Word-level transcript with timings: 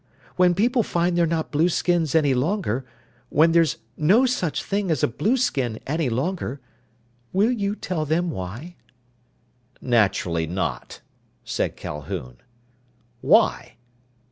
When 0.35 0.55
people 0.55 0.81
find 0.81 1.15
they're 1.15 1.27
not 1.27 1.51
blueskins 1.51 2.15
any 2.15 2.33
longer, 2.33 2.87
when 3.29 3.51
there's 3.51 3.77
no 3.95 4.25
such 4.25 4.63
thing 4.63 4.89
as 4.89 5.03
a 5.03 5.07
blueskin 5.07 5.77
any 5.85 6.09
longer, 6.09 6.59
will 7.31 7.51
you 7.51 7.75
tell 7.75 8.03
them 8.05 8.31
why?" 8.31 8.77
"Naturally 9.79 10.47
not," 10.47 11.01
said 11.43 11.75
Calhoun. 11.77 12.37
"Why?" 13.21 13.77